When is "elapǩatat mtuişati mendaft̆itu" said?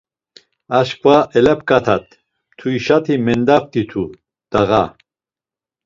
1.37-4.03